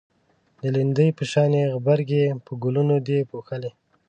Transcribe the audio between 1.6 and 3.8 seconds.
غبرگی په گلونو دی پوښلی